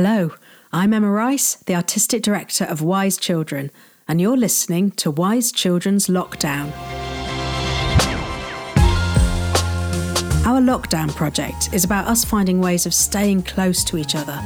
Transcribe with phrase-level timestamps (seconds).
[0.00, 0.30] Hello,
[0.72, 3.72] I'm Emma Rice, the Artistic Director of Wise Children,
[4.06, 6.70] and you're listening to Wise Children's Lockdown.
[10.46, 14.38] Our lockdown project is about us finding ways of staying close to each other.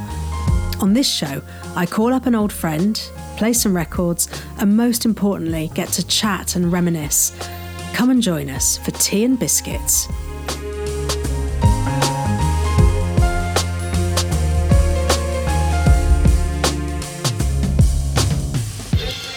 [0.81, 1.43] On this show,
[1.75, 2.99] I call up an old friend,
[3.37, 4.27] play some records,
[4.57, 7.31] and most importantly, get to chat and reminisce.
[7.93, 10.07] Come and join us for tea and biscuits.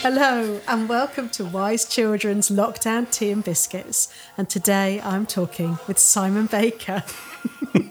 [0.09, 4.09] Hello, and welcome to Wise Children's Lockdown Tea and Biscuits.
[4.39, 7.03] And today I'm talking with Simon Baker.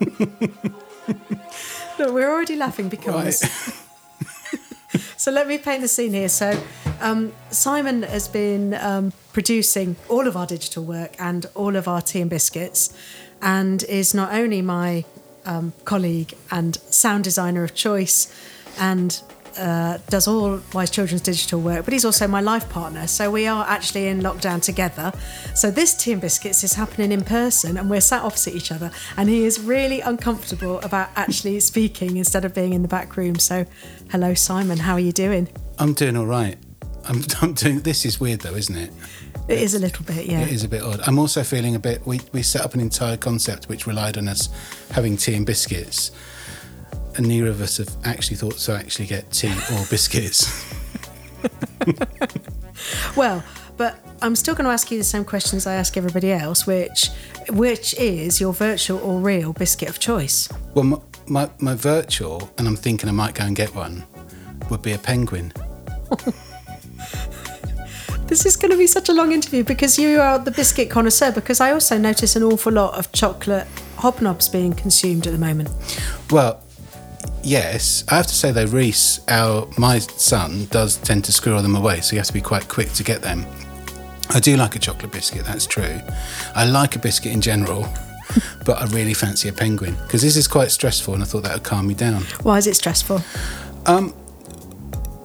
[1.99, 3.43] Look, we're already laughing because.
[3.43, 5.01] Right.
[5.17, 6.29] so let me paint the scene here.
[6.29, 6.57] So,
[7.01, 12.01] um, Simon has been um, producing all of our digital work and all of our
[12.01, 12.97] tea and biscuits,
[13.41, 15.03] and is not only my
[15.45, 18.33] um, colleague and sound designer of choice
[18.79, 19.21] and
[19.57, 23.07] uh, does all Wise Children's digital work, but he's also my life partner.
[23.07, 25.11] So we are actually in lockdown together.
[25.53, 28.91] So this Tea and Biscuits is happening in person, and we're sat opposite each other.
[29.17, 33.39] And he is really uncomfortable about actually speaking instead of being in the back room.
[33.39, 33.65] So,
[34.11, 34.79] hello, Simon.
[34.79, 35.49] How are you doing?
[35.79, 36.57] I'm doing all right.
[37.07, 37.81] I'm, I'm doing.
[37.81, 38.91] This is weird, though, isn't it?
[39.47, 40.41] It it's, a little bit, yeah.
[40.41, 41.01] It is a bit odd.
[41.05, 42.05] I'm also feeling a bit.
[42.05, 44.49] We we set up an entire concept which relied on us
[44.91, 46.11] having tea and biscuits
[47.17, 50.65] and neither of us have actually thought to actually get tea or biscuits.
[53.15, 53.43] well,
[53.77, 57.09] but I'm still going to ask you the same questions I ask everybody else, which
[57.49, 60.49] which is your virtual or real biscuit of choice?
[60.73, 64.03] Well, my, my, my virtual, and I'm thinking I might go and get one,
[64.69, 65.53] would be a penguin.
[68.27, 71.31] this is going to be such a long interview because you are the biscuit connoisseur.
[71.31, 75.69] Because I also notice an awful lot of chocolate hobnobs being consumed at the moment.
[76.31, 76.61] Well,
[77.45, 81.75] yes, I have to say though, Reese, our my son, does tend to squirrel them
[81.75, 83.45] away, so you have to be quite quick to get them.
[84.31, 85.99] I do like a chocolate biscuit, that's true.
[86.55, 87.87] I like a biscuit in general,
[88.65, 91.53] but I really fancy a penguin because this is quite stressful, and I thought that
[91.53, 92.23] would calm me down.
[92.41, 93.21] Why is it stressful?
[93.85, 94.13] Um,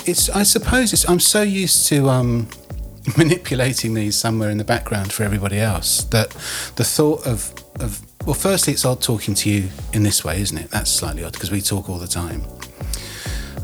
[0.06, 2.48] it's I suppose it's I'm so used to um,
[3.16, 6.30] manipulating these somewhere in the background for everybody else that
[6.76, 10.56] the thought of of well, firstly, it's odd talking to you in this way, isn't
[10.56, 10.70] it?
[10.70, 12.44] That's slightly odd because we talk all the time.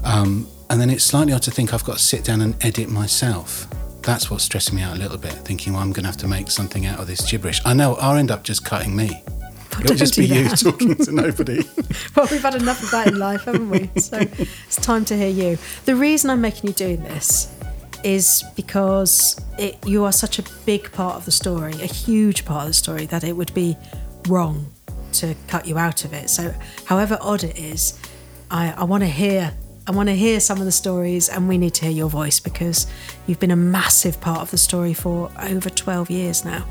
[0.05, 2.89] Um, and then it's slightly odd to think I've got to sit down and edit
[2.89, 3.69] myself.
[4.03, 6.29] That's what's stressing me out a little bit, thinking, well, I'm going to have to
[6.29, 7.61] make something out of this gibberish.
[7.65, 9.23] I know I'll end up just cutting me.
[9.81, 10.63] It'll just be that.
[10.63, 11.63] you talking to nobody.
[12.15, 13.91] well, we've had enough of that in life, haven't we?
[14.01, 15.59] So it's time to hear you.
[15.85, 17.53] The reason I'm making you do this
[18.05, 22.63] is because it, you are such a big part of the story, a huge part
[22.63, 23.77] of the story, that it would be
[24.29, 24.73] wrong
[25.13, 26.31] to cut you out of it.
[26.31, 26.55] So,
[26.85, 27.99] however odd it is,
[28.51, 29.55] I, I want to hear.
[29.89, 32.41] I want to hear some of the stories, and we need to hear your voice
[32.41, 32.89] because
[33.29, 36.67] you've been a massive part of the story for over 12 years now.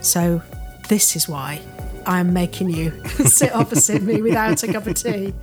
[0.00, 0.40] So,
[0.88, 1.60] this is why
[2.06, 5.34] I'm making you sit opposite me without a cup of tea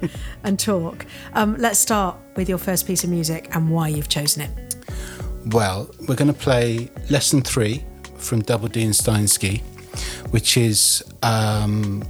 [0.44, 1.06] and talk.
[1.34, 4.76] Um, let's start with your first piece of music and why you've chosen it.
[5.48, 7.84] Well, we're going to play lesson three
[8.18, 9.62] from Double Dee and Steinski
[10.34, 12.02] which is um,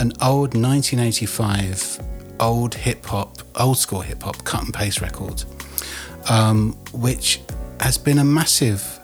[0.00, 2.00] an old 1985
[2.40, 5.44] old hip hop, old school hip hop cut and paste record,
[6.28, 7.40] um, which
[7.78, 8.98] has been a massive.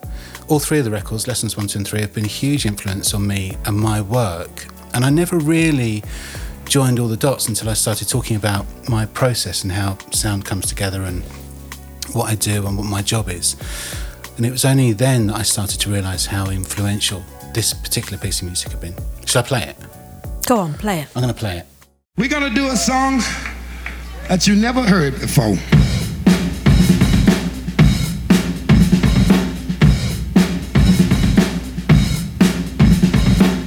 [0.49, 3.15] All three of the records, lessons one, two, and three, have been a huge influence
[3.15, 4.67] on me and my work.
[4.93, 6.03] And I never really
[6.65, 10.67] joined all the dots until I started talking about my process and how sound comes
[10.67, 11.23] together and
[12.13, 13.55] what I do and what my job is.
[14.37, 17.23] And it was only then that I started to realize how influential
[17.55, 18.95] this particular piece of music have been.
[19.25, 19.77] Should I play it?
[20.47, 21.09] Go on, play it.
[21.15, 21.67] I'm going to play it.
[22.17, 23.21] We're going to do a song
[24.29, 25.55] that you never heard before.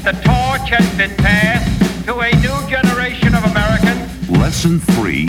[0.03, 4.29] The torch has been passed to a new generation of Americans.
[4.29, 5.27] Lesson three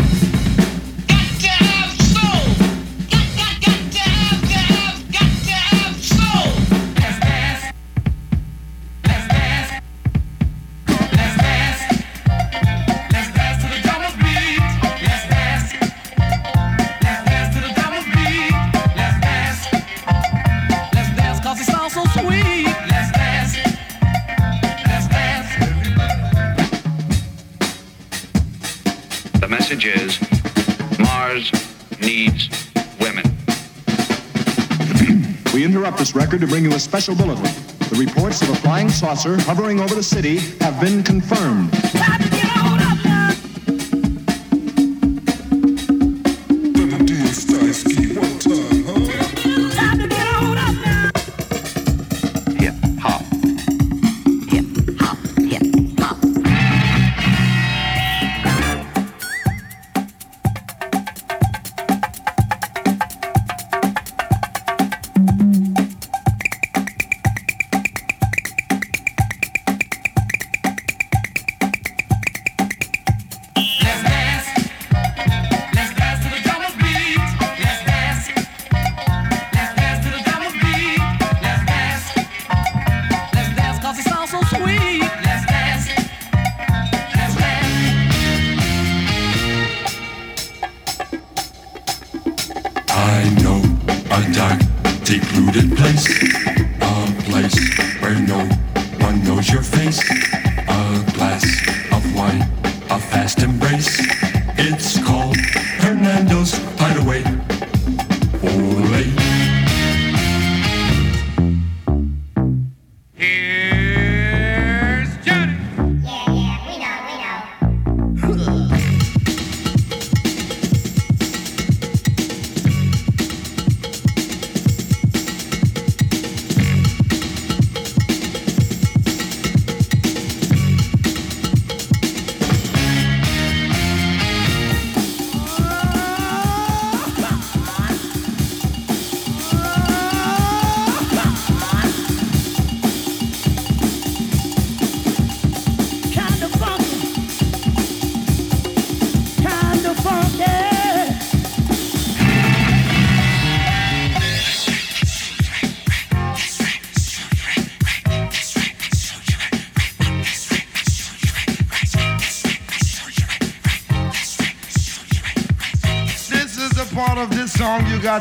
[35.97, 37.45] this record to bring you a special bulletin.
[37.45, 41.71] The reports of a flying saucer hovering over the city have been confirmed.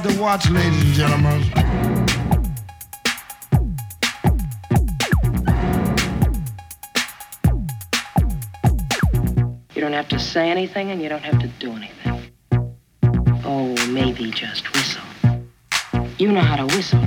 [0.04, 1.42] You to watch, ladies and gentlemen.
[9.74, 12.32] You don't have to say anything and you don't have to do anything.
[13.46, 15.04] Oh, maybe just whistle.
[16.18, 17.02] You know how to whistle,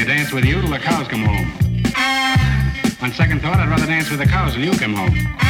[0.00, 1.52] Could dance with you till the cows come home.
[3.02, 5.49] On second thought, I'd rather dance with the cows till you come home.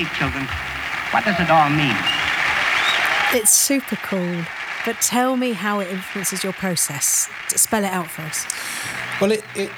[0.00, 0.46] And say, children,
[1.10, 1.96] what does it all mean?
[3.32, 4.44] It's super cool.
[4.86, 7.28] But tell me how it influences your process.
[7.48, 8.46] Spell it out for us.
[9.20, 9.70] Well, it, it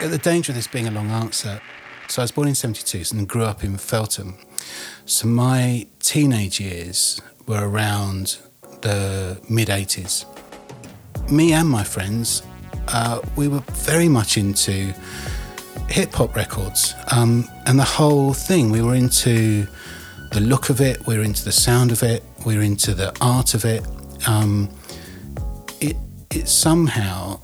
[0.00, 1.60] the danger of this being a long answer.
[2.08, 4.36] So I was born in '72 and grew up in Feltham.
[5.04, 8.38] So my teenage years were around
[8.80, 10.26] the mid '80s.
[11.30, 12.42] Me and my friends,
[12.88, 14.92] uh, we were very much into
[15.92, 18.70] hip hop records um, and the whole thing.
[18.70, 19.66] We were into
[20.32, 21.06] the look of it.
[21.06, 22.24] We were into the sound of it.
[22.46, 23.86] We were into the art of it.
[24.26, 24.70] Um,
[25.80, 25.96] it
[26.30, 27.40] it somehow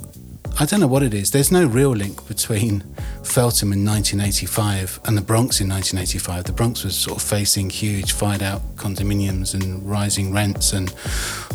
[0.60, 1.30] I don't know what it is.
[1.30, 2.80] There's no real link between
[3.22, 6.44] Feltham in 1985 and the Bronx in 1985.
[6.44, 10.92] The Bronx was sort of facing huge fired out condominiums and rising rents and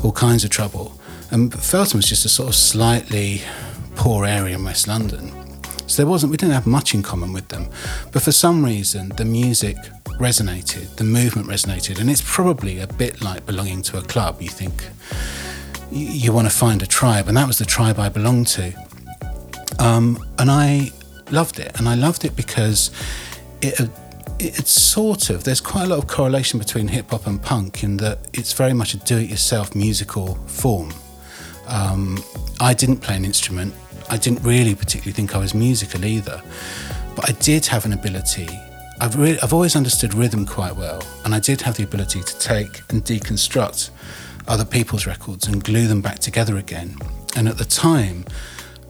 [0.04, 0.98] all kinds of trouble.
[1.32, 3.42] And Feltham was just a sort of slightly
[3.96, 5.43] poor area in West London.
[5.88, 7.68] So there wasn't we didn't have much in common with them.
[8.12, 9.78] But for some reason the music
[10.20, 14.42] resonated, the movement resonated, and it's probably a bit like belonging to a club.
[14.42, 14.86] You think
[15.92, 18.74] you, want to find a tribe, and that was the tribe I belonged to.
[19.80, 20.92] Um, and I
[21.32, 22.92] loved it, and I loved it because
[23.62, 23.90] it, it
[24.40, 27.98] it's sort of there's quite a lot of correlation between hip hop and punk in
[27.98, 30.92] that it's very much a do-it-yourself musical form.
[31.68, 32.24] Um,
[32.60, 33.74] I didn't play an instrument.
[34.13, 36.39] I didn't really particularly think I was musical either,
[37.15, 38.48] but I did have an ability.
[39.01, 42.38] I've re- I've always understood rhythm quite well, and I did have the ability to
[42.38, 43.89] take and deconstruct
[44.48, 46.96] other people's records and glue them back together again.
[47.36, 48.25] And at the time,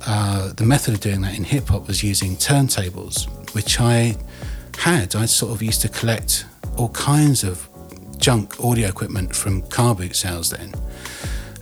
[0.05, 4.17] uh, the method of doing that in hip hop was using turntables, which I
[4.77, 5.15] had.
[5.15, 7.69] I sort of used to collect all kinds of
[8.17, 10.73] junk audio equipment from car boot sales then.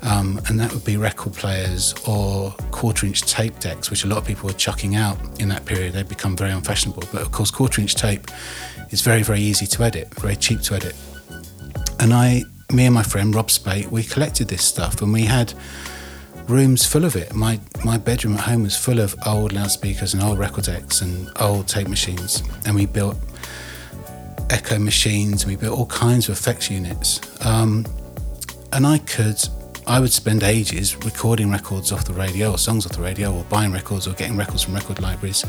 [0.03, 4.17] Um, and that would be record players or quarter inch tape decks, which a lot
[4.17, 5.93] of people were chucking out in that period.
[5.93, 7.03] They'd become very unfashionable.
[7.12, 8.27] But of course, quarter inch tape
[8.89, 10.96] is very, very easy to edit, very cheap to edit.
[12.00, 15.53] And I, me and my friend Rob Spate, we collected this stuff and we had
[16.48, 17.34] rooms full of it.
[17.34, 21.29] My my bedroom at home was full of old loudspeakers and old record decks and
[21.39, 23.17] old tape machines, and we built
[24.50, 25.46] echo machines.
[25.46, 27.86] We built all kinds of effects units, um,
[28.74, 29.39] and I could.
[29.88, 33.43] I would spend ages recording records off the radio, or songs off the radio, or
[33.45, 35.43] buying records, or getting records from record libraries,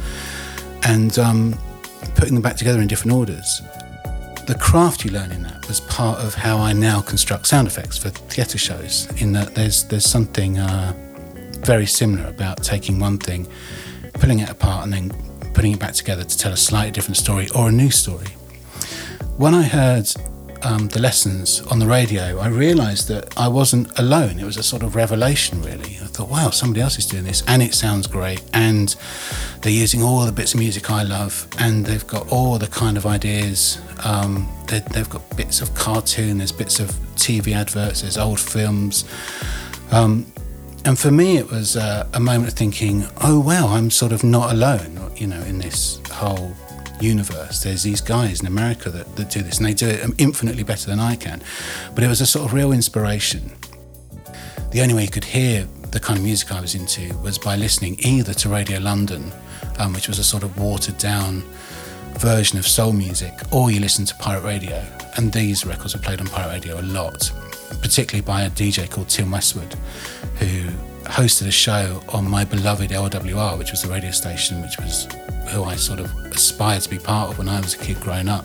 [0.85, 1.59] and um,
[2.15, 3.61] putting them back together in different orders.
[4.47, 7.99] The craft you learn in that was part of how I now construct sound effects
[7.99, 9.09] for theatre shows.
[9.21, 10.93] In that there's there's something uh,
[11.61, 13.47] very similar about taking one thing,
[14.15, 15.13] pulling it apart, and then
[15.55, 18.29] putting it back together to tell a slightly different story or a new story.
[19.37, 20.13] When I heard
[20.65, 24.39] um, the lessons on the radio, I realised that I wasn't alone.
[24.39, 25.99] It was a sort of revelation, really.
[26.03, 28.95] I thought, wow, somebody else is doing this, and it sounds great, and
[29.61, 32.97] they're using all the bits of music I love, and they've got all the kind
[32.97, 33.81] of ideas.
[34.05, 39.05] Um, they, they've got bits of cartoon, there's bits of TV adverts, there's old films.
[39.91, 40.27] Um,
[40.85, 44.25] and for me, it was uh, a moment of thinking, oh, wow, I'm sort of
[44.25, 46.57] not alone, you know, in this whole
[47.01, 47.63] universe.
[47.63, 50.89] There's these guys in America that, that do this, and they do it infinitely better
[50.89, 51.43] than I can.
[51.95, 53.53] But it was a sort of real inspiration.
[54.71, 57.57] The only way you could hear the kind of music I was into was by
[57.57, 59.31] listening either to Radio London,
[59.79, 61.43] um, which was a sort of watered down
[62.19, 64.85] version of soul music, or you listen to pirate radio.
[65.17, 67.31] And these records were played on pirate radio a lot,
[67.83, 69.75] particularly by a DJ called Tim Westwood,
[70.39, 70.71] who
[71.05, 75.09] hosted a show on my beloved LWR, which was the radio station, which was
[75.49, 78.29] who I sort of aspired to be part of when I was a kid growing
[78.29, 78.45] up.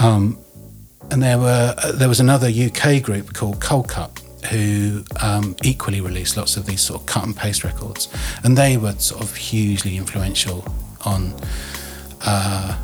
[0.00, 0.38] Um,
[1.10, 6.36] and there were uh, there was another UK group called Coldcut who um, equally released
[6.36, 8.08] lots of these sort of cut and paste records,
[8.42, 10.64] and they were sort of hugely influential
[11.04, 11.34] on
[12.22, 12.76] uh,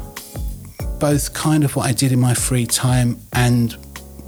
[0.99, 3.73] both kind of what I did in my free time and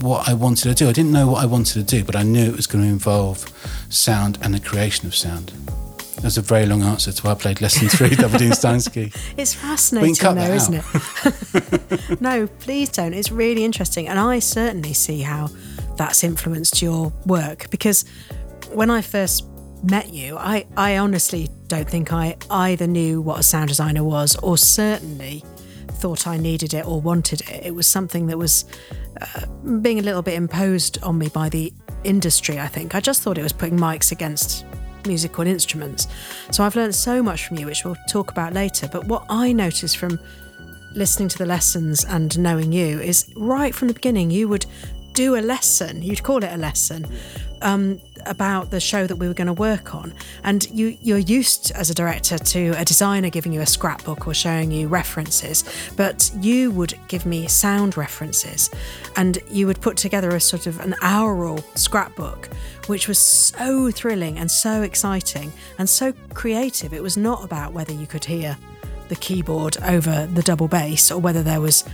[0.01, 0.89] what I wanted to do.
[0.89, 2.91] I didn't know what I wanted to do, but I knew it was going to
[2.91, 3.47] involve
[3.89, 5.53] sound and the creation of sound.
[6.23, 9.13] That's a very long answer to why I played lesson three, Double Dean Steinski.
[9.37, 12.21] It's fascinating, though, isn't it?
[12.21, 13.13] no, please don't.
[13.13, 14.07] It's really interesting.
[14.07, 15.51] And I certainly see how
[15.97, 18.05] that's influenced your work because
[18.73, 19.47] when I first
[19.83, 24.37] met you, I, I honestly don't think I either knew what a sound designer was
[24.37, 25.45] or certainly
[25.89, 27.67] thought I needed it or wanted it.
[27.67, 28.65] It was something that was
[29.21, 29.47] uh,
[29.81, 31.73] being a little bit imposed on me by the
[32.05, 32.95] industry, I think.
[32.95, 34.65] I just thought it was putting mics against
[35.07, 36.09] musical instruments.
[36.51, 38.89] So I've learned so much from you, which we'll talk about later.
[38.91, 40.19] But what I noticed from
[40.95, 44.67] listening to the lessons and knowing you is right from the beginning, you would
[45.13, 47.07] do a lesson, you'd call it a lesson.
[47.61, 51.71] Um, about the show that we were going to work on, and you you're used
[51.73, 55.65] as a director to a designer giving you a scrapbook or showing you references,
[55.97, 58.71] but you would give me sound references,
[59.17, 62.49] and you would put together a sort of an aural scrapbook,
[62.87, 66.93] which was so thrilling and so exciting and so creative.
[66.93, 68.57] It was not about whether you could hear
[69.09, 71.85] the keyboard over the double bass or whether there was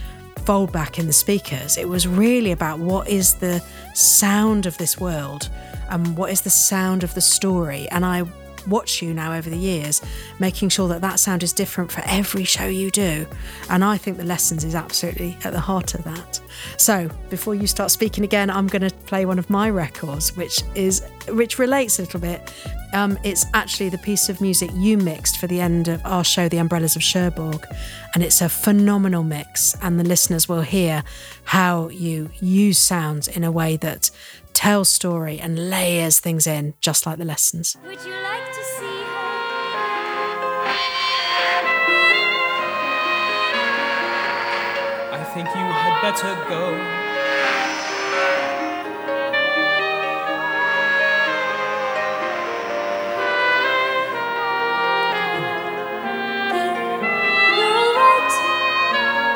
[0.49, 1.77] fold back in the speakers.
[1.77, 3.63] It was really about what is the
[3.93, 5.51] sound of this world
[5.91, 7.87] and what is the sound of the story.
[7.91, 8.23] And I
[8.67, 10.03] watch you now over the years,
[10.39, 13.27] making sure that that sound is different for every show you do.
[13.71, 16.41] And I think the lessons is absolutely at the heart of that.
[16.77, 20.61] So before you start speaking again, I'm going to play one of my records, which
[20.75, 22.53] is which relates a little bit.
[22.95, 26.49] Um, it's actually the piece of music you mixed for the end of our show,
[26.49, 27.67] The Umbrellas of Cherbourg,
[28.15, 29.77] and it's a phenomenal mix.
[29.83, 31.05] And the listeners will hear
[31.45, 34.11] how you use sounds in a way that
[34.59, 37.77] tells story and layers things in, just like the lessons.
[37.87, 39.23] Would you like to see her?
[45.13, 46.75] I think you had better go.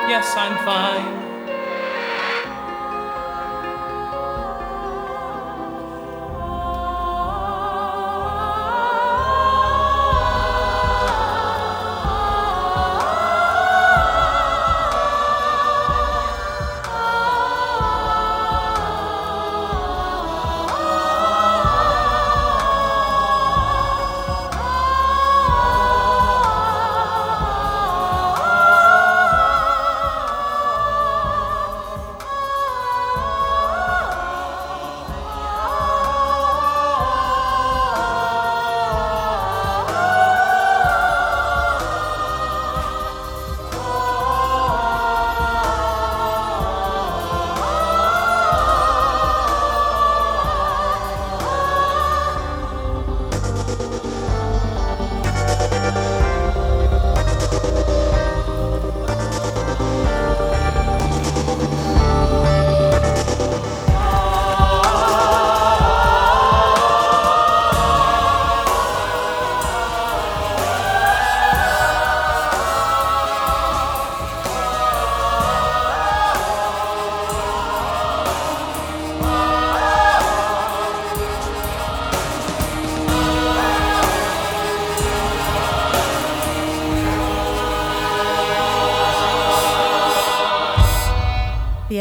[0.09, 1.22] Yes, I'm fine.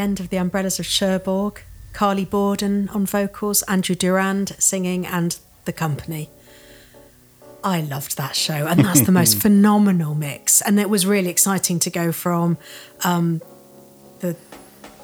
[0.01, 1.61] End of the Umbrellas of Cherbourg,
[1.93, 6.29] Carly Bawden on vocals, Andrew Durand singing, and the company.
[7.63, 10.59] I loved that show, and that's the most phenomenal mix.
[10.61, 12.57] And it was really exciting to go from
[13.03, 13.41] um,
[14.21, 14.35] the,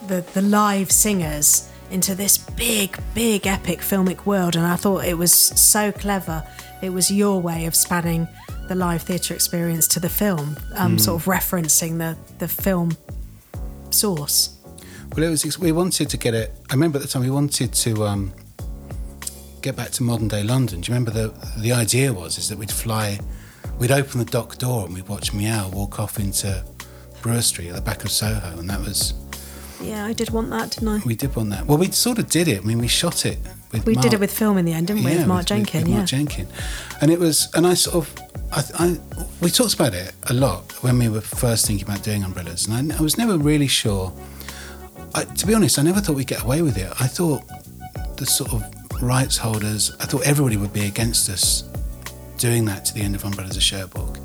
[0.07, 4.55] the the live singers into this big, big, epic filmic world.
[4.55, 6.43] And I thought it was so clever.
[6.81, 8.27] It was your way of spanning
[8.67, 11.01] the live theatre experience to the film, um, Mm.
[11.01, 12.97] sort of referencing the the film
[13.91, 14.56] source.
[15.17, 15.57] Well, it was.
[15.57, 16.53] We wanted to get it.
[16.69, 18.31] I remember at the time we wanted to um,
[19.63, 20.81] get back to modern day London.
[20.81, 23.19] Do you remember the the idea was is that we'd fly,
[23.79, 26.63] we'd open the dock door and we'd watch Meow walk off into
[27.23, 29.15] Brewer Street at the back of Soho, and that was
[29.81, 31.01] Yeah, I did want that, didn't I?
[31.03, 31.65] we did want that.
[31.65, 32.61] Well, we sort of did it.
[32.61, 33.39] I mean, we shot it
[33.71, 33.87] with.
[33.87, 35.13] We did it with film in the end, didn't we?
[35.13, 35.97] Yeah, with Mark Jenkin, with yeah.
[35.97, 36.47] Mark Jenkin,
[37.01, 38.15] and it was, and I sort of,
[38.51, 38.97] I, I,
[39.41, 42.93] we talked about it a lot when we were first thinking about doing umbrellas, and
[42.93, 44.13] I, I was never really sure.
[45.17, 46.91] I, to be honest, I never thought we'd get away with it.
[47.01, 47.41] I thought
[48.17, 48.63] the sort of
[49.01, 51.63] rights holders, I thought everybody would be against us
[52.37, 54.19] doing that to the end of Umbrellas of Cherbourg.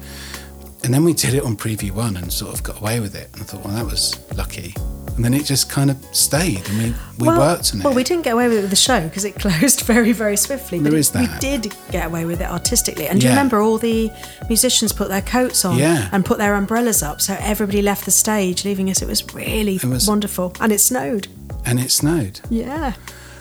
[0.84, 3.30] And then we did it on Preview One and sort of got away with it.
[3.32, 4.74] And I thought, well, that was lucky.
[5.16, 6.84] And then it just kind of stayed, and we,
[7.18, 7.84] we well, worked on it.
[7.84, 10.36] Well, we didn't get away with it with the show because it closed very, very
[10.38, 10.78] swiftly.
[10.78, 13.08] But There it- is we did get away with it artistically.
[13.08, 14.10] And do you remember all the
[14.48, 16.08] musicians put their coats on Yeah.
[16.12, 19.02] and put their umbrellas up, so everybody left the stage, leaving us.
[19.02, 21.28] It was really It was- wonderful, and it snowed.
[21.66, 22.40] and it snowed.
[22.48, 22.94] Yeah.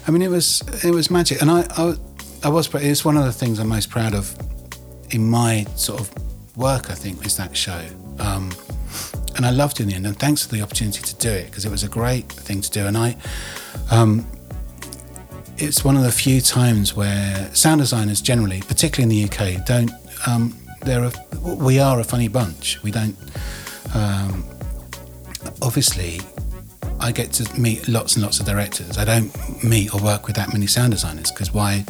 [0.07, 1.95] I mean, it was it was magic, and I I,
[2.43, 4.35] I was it's one of the things I'm most proud of
[5.11, 6.11] in my sort of
[6.57, 6.89] work.
[6.89, 7.81] I think is that show,
[8.19, 8.51] um,
[9.35, 10.05] and I loved it in the end.
[10.05, 12.69] And thanks for the opportunity to do it because it was a great thing to
[12.69, 12.85] do.
[12.85, 13.15] And I,
[13.89, 14.25] um,
[15.57, 19.91] it's one of the few times where sound designers generally, particularly in the UK, don't.
[20.27, 22.81] Um, they're a, we are a funny bunch.
[22.83, 23.15] We don't.
[23.93, 24.43] Um,
[25.61, 26.21] obviously,
[26.99, 28.97] I get to meet lots and lots of directors.
[28.97, 31.85] I don't meet or work with that many sound designers because why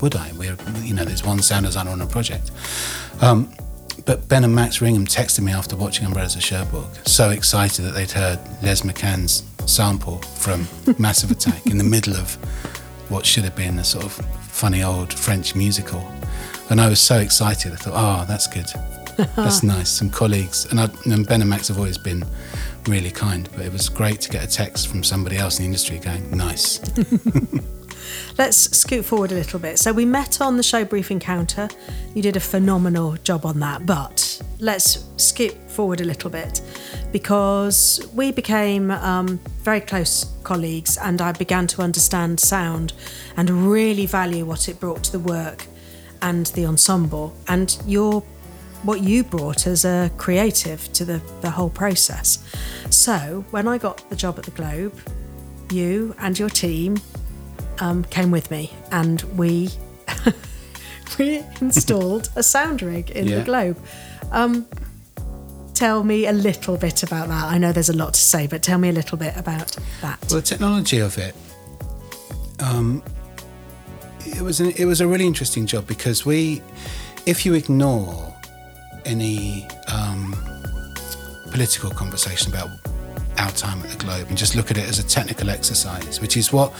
[0.00, 0.32] would I?
[0.32, 2.50] We're, you know, there's one sound designer on a project.
[3.20, 3.52] Um,
[4.04, 7.92] but Ben and Max Ringham texted me after watching Umbrellas of Cherbourg, so excited that
[7.94, 10.66] they'd heard Les McCann's sample from
[10.98, 12.34] Massive Attack in the middle of
[13.10, 16.06] what should have been a sort of funny old French musical.
[16.70, 17.72] And I was so excited.
[17.72, 18.66] I thought, oh, that's good.
[19.36, 19.90] That's nice.
[19.90, 22.24] Some colleagues, and, I, and Ben and Max have always been
[22.86, 25.66] really kind, but it was great to get a text from somebody else in the
[25.66, 26.78] industry going, nice.
[28.38, 29.78] Let's scoot forward a little bit.
[29.78, 31.68] So we met on the show brief encounter.
[32.14, 36.62] You did a phenomenal job on that, but let's skip forward a little bit
[37.12, 42.94] because we became um, very close colleagues, and I began to understand sound
[43.36, 45.66] and really value what it brought to the work
[46.22, 48.22] and the ensemble, and your
[48.82, 52.38] what you brought as a creative to the, the whole process.
[52.90, 54.98] So when I got the job at the Globe,
[55.70, 56.98] you and your team
[57.80, 59.70] um, came with me, and we
[61.18, 63.38] we installed a sound rig in Yeah.
[63.38, 63.78] the Globe.
[64.30, 64.66] Um,
[65.74, 67.44] tell me a little bit about that.
[67.52, 70.18] I know there's a lot to say, but tell me a little bit about that.
[70.30, 71.34] Well, the technology of it,
[72.60, 73.02] um,
[74.24, 76.62] it was an, it was a really interesting job because we,
[77.26, 78.34] if you ignore
[79.04, 80.34] any um,
[81.50, 82.70] political conversation about
[83.38, 86.36] our time at the Globe and just look at it as a technical exercise, which
[86.36, 86.72] is what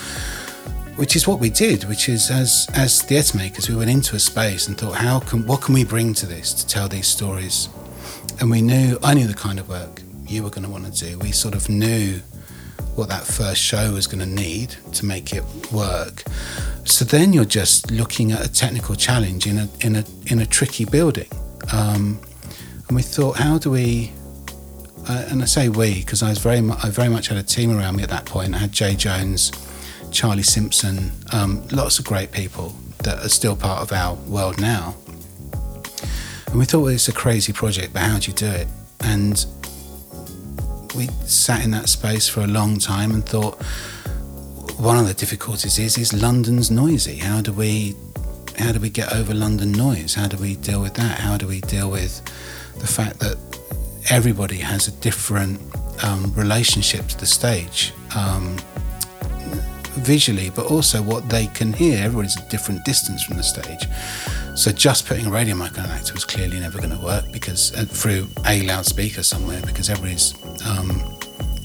[0.97, 4.19] which is what we did, which is as as theatre makers, we went into a
[4.19, 7.69] space and thought, how can what can we bring to this to tell these stories?
[8.41, 11.11] And we knew I knew the kind of work you were going to want to
[11.11, 11.19] do.
[11.19, 12.21] We sort of knew
[12.95, 16.25] what that first show was going to need to make it work.
[16.85, 20.47] So then you're just looking at a technical challenge in a in a in a
[20.47, 21.29] tricky building,
[21.73, 22.21] um,
[22.89, 24.13] and we thought, how do we?
[25.09, 27.43] Uh, and I say we because I was very mu- I very much had a
[27.43, 28.55] team around me at that point.
[28.55, 29.51] I had Jay Jones,
[30.13, 34.95] Charlie Simpson, um, lots of great people that are still part of our world now.
[36.47, 38.69] And we thought, well, it's a crazy project, but how do you do it?
[39.01, 39.45] And
[40.95, 43.61] we sat in that space for a long time and thought
[44.79, 47.17] one of the difficulties is is London's noisy.
[47.17, 47.95] How do we
[48.59, 50.15] how do we get over London noise?
[50.15, 51.21] How do we deal with that?
[51.21, 52.23] How do we deal with
[52.79, 53.37] the fact that
[54.11, 55.61] everybody has a different
[56.05, 58.59] um, relationship to the stage um,
[59.95, 61.99] visually, but also what they can hear.
[61.99, 63.87] Everybody's a different distance from the stage.
[64.55, 67.25] So just putting a radio mic on an actor was clearly never going to work
[67.33, 70.35] because uh, through a loudspeaker somewhere because everybody's
[70.67, 70.91] um,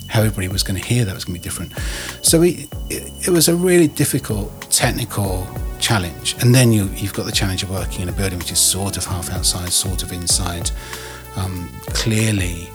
[0.08, 1.74] how everybody was going to hear that was going to be different.
[2.22, 5.48] So we, it, it was a really difficult technical
[5.80, 6.36] challenge.
[6.40, 8.98] And then you, you've got the challenge of working in a building which is sort
[8.98, 10.72] of half outside, sort of inside,
[11.36, 12.70] um, clearly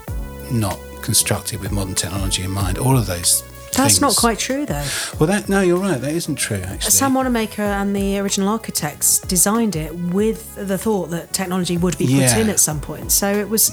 [0.50, 2.78] not constructed with modern technology in mind.
[2.78, 3.42] All of those
[3.76, 4.84] That's not quite true, though.
[5.18, 6.00] Well, that no, you're right.
[6.00, 6.58] That isn't true.
[6.58, 11.96] Actually, Sam Wanamaker and the original architects designed it with the thought that technology would
[11.98, 12.36] be put Yeah.
[12.38, 13.12] in at some point.
[13.12, 13.72] So it was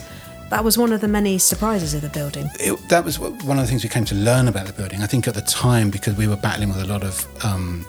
[0.50, 2.50] that was one of the many surprises of the building.
[2.60, 5.04] it, that was one of the things we came to learn about the building.
[5.04, 7.86] I think at the time, because we were battling with a lot of, um,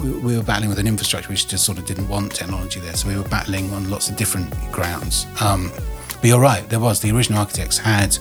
[0.00, 2.94] we, we were battling with an infrastructure which just sort of didn't want technology there.
[2.94, 5.26] So we were battling on lots of different grounds.
[5.40, 5.72] Um,
[6.20, 8.16] but you're right, there was the original architects had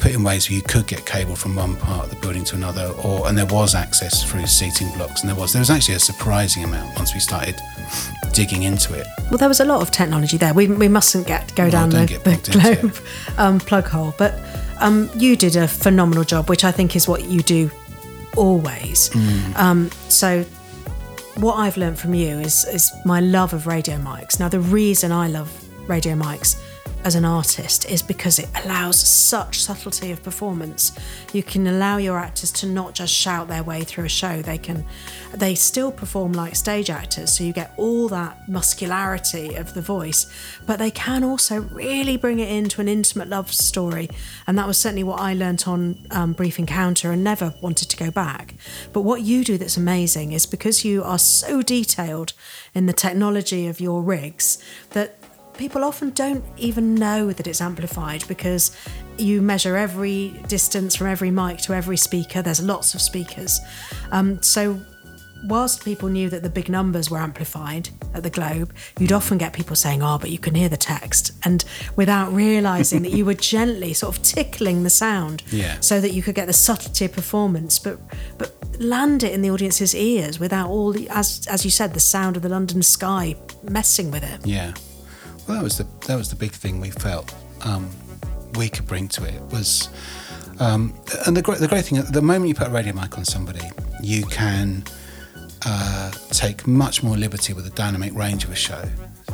[0.00, 2.56] put in ways where you could get cable from one part of the building to
[2.56, 5.94] another, or and there was access through seating blocks, and there was there was actually
[5.94, 7.56] a surprising amount once we started
[8.32, 9.06] digging into it.
[9.30, 10.54] Well, there was a lot of technology there.
[10.54, 12.96] We, we mustn't get go down the, the globe
[13.38, 14.34] um, plug hole, but
[14.80, 17.70] um, you did a phenomenal job, which I think is what you do
[18.36, 19.10] always.
[19.10, 19.56] Mm.
[19.56, 20.44] Um, so,
[21.36, 24.40] what I've learned from you is is my love of radio mics.
[24.40, 25.50] Now, the reason I love
[25.88, 26.60] radio mics
[27.04, 30.92] as an artist is because it allows such subtlety of performance.
[31.32, 34.42] You can allow your actors to not just shout their way through a show.
[34.42, 34.84] They can
[35.32, 40.26] they still perform like stage actors, so you get all that muscularity of the voice,
[40.66, 44.10] but they can also really bring it into an intimate love story.
[44.46, 47.96] And that was certainly what I learnt on um, Brief Encounter and never wanted to
[47.96, 48.54] go back.
[48.92, 52.32] But what you do that's amazing is because you are so detailed
[52.74, 55.16] in the technology of your rigs that
[55.60, 58.74] people often don't even know that it's amplified because
[59.18, 62.40] you measure every distance from every mic to every speaker.
[62.40, 63.60] There's lots of speakers.
[64.10, 64.80] Um, so,
[65.44, 69.52] whilst people knew that the big numbers were amplified at the Globe, you'd often get
[69.52, 71.32] people saying, Oh, but you can hear the text.
[71.44, 71.62] And
[71.94, 75.78] without realizing that you were gently sort of tickling the sound Yeah.
[75.80, 77.98] so that you could get the subtlety of performance, but,
[78.38, 82.00] but land it in the audience's ears without all the, as, as you said, the
[82.00, 84.46] sound of the London sky messing with it.
[84.46, 84.72] Yeah.
[85.50, 87.90] Well, that was the that was the big thing we felt um,
[88.54, 89.88] we could bring to it was,
[90.60, 90.94] um,
[91.26, 93.68] and the great the great thing the moment you put a radio mic on somebody,
[94.00, 94.84] you can
[95.66, 98.80] uh, take much more liberty with the dynamic range of a show.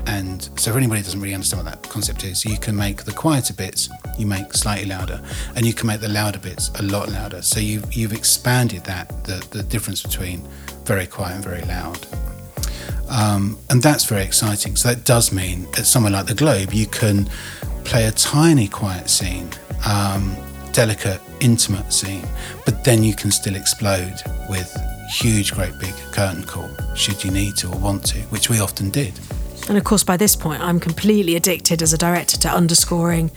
[0.06, 3.12] And so, for anybody doesn't really understand what that concept is, you can make the
[3.12, 5.20] quieter bits you make slightly louder,
[5.54, 7.42] and you can make the louder bits a lot louder.
[7.42, 10.48] So you've you've expanded that the the difference between
[10.86, 12.06] very quiet and very loud.
[13.08, 14.76] Um, and that's very exciting.
[14.76, 17.28] So that does mean at somewhere like the Globe, you can
[17.84, 19.48] play a tiny quiet scene,
[19.86, 20.36] um,
[20.72, 22.26] delicate, intimate scene,
[22.64, 24.16] but then you can still explode
[24.50, 24.74] with
[25.10, 28.90] huge, great big curtain call, should you need to or want to, which we often
[28.90, 29.18] did.
[29.68, 33.30] And of course, by this point, I'm completely addicted as a director to underscoring,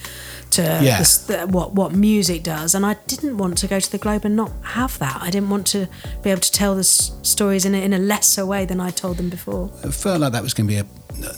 [0.52, 1.02] to Yeah.
[1.02, 2.76] the the, what what music does.
[2.76, 5.18] And I didn't want to go to the Globe and not have that.
[5.22, 5.88] I didn't want to
[6.24, 8.92] be able to tell the s- stories in a, in a lesser way than I
[8.92, 9.70] told them before.
[9.84, 10.86] It felt like that was going to be a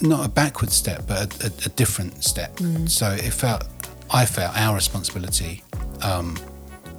[0.00, 2.58] not a backward step, but a, a, a different step.
[2.86, 3.64] So it felt,
[4.10, 5.62] I felt our responsibility
[6.02, 6.38] um,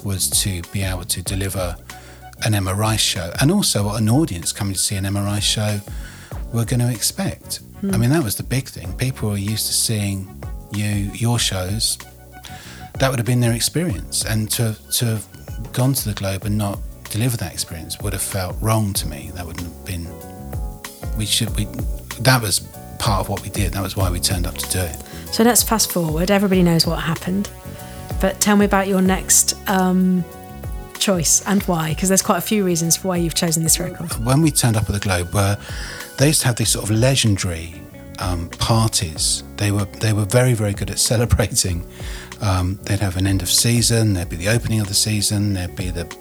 [0.03, 1.77] was to be able to deliver
[2.45, 5.43] an Emma Rice show, and also what an audience coming to see an Emma Rice
[5.45, 5.79] show
[6.51, 7.61] were going to expect.
[7.83, 8.91] I mean, that was the big thing.
[8.93, 10.27] People were used to seeing
[10.75, 11.97] you, your shows.
[12.99, 15.27] That would have been their experience, and to to have
[15.73, 19.31] gone to the Globe and not deliver that experience would have felt wrong to me.
[19.35, 20.07] That wouldn't have been
[21.17, 21.65] we should we
[22.21, 22.59] that was
[22.99, 24.95] part of what we did that was why we turned up to do it
[25.31, 26.31] So let's fast forward.
[26.31, 27.49] Everybody knows what happened,
[28.21, 30.23] but tell me about your next um,
[30.99, 34.11] choice and why, because there's quite a few reasons for why you've chosen this record.
[34.25, 35.57] when we turned up at the globe were
[36.17, 37.81] they used to have these sort of legendary
[38.19, 41.85] um, parties they were they were very very good at celebrating
[42.41, 45.75] um, they'd have an end of season there'd be the opening of the season there'd
[45.75, 46.15] be the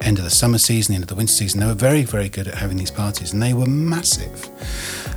[0.00, 2.28] end of the summer season the end of the winter season they were very very
[2.28, 4.48] good at having these parties and they were massive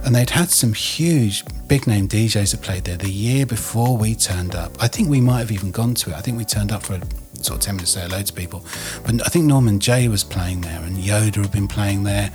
[0.05, 4.15] and they'd had some huge big name DJs that played there the year before we
[4.15, 4.71] turned up.
[4.83, 6.15] I think we might have even gone to it.
[6.15, 7.01] I think we turned up for a
[7.41, 8.65] sort of 10 minutes to say hello to people.
[9.05, 12.31] But I think Norman Jay was playing there and Yoda had been playing there.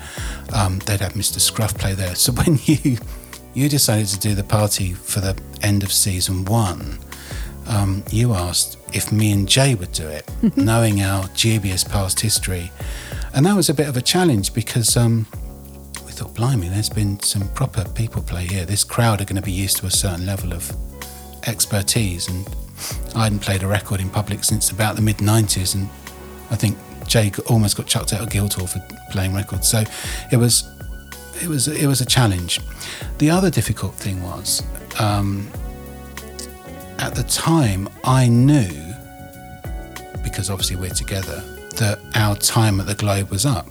[0.53, 1.41] Um, they'd had Mr.
[1.41, 2.15] Scruff play there.
[2.29, 2.99] So when you
[3.59, 6.99] you decided to do the party for the end of season one,
[7.67, 12.71] um, you asked if me and Jay would do it, knowing our dubious past history.
[13.35, 15.27] And that was a bit of a challenge because um,
[16.07, 18.65] we thought, blimey, there's been some proper people play here.
[18.65, 20.71] This crowd are going to be used to a certain level of
[21.47, 22.29] expertise.
[22.29, 22.49] And
[23.17, 25.75] I hadn't played a record in public since about the mid 90s.
[25.75, 25.91] And
[26.53, 29.67] I think Jay almost got chucked out of Guildhall for playing records.
[29.69, 29.83] So
[30.31, 30.63] it was.
[31.43, 32.61] It was it was a challenge.
[33.19, 34.63] The other difficult thing was,
[34.99, 35.49] um,
[36.99, 38.71] at the time, I knew
[40.23, 41.43] because obviously we're together
[41.77, 43.67] that our time at the Globe was up.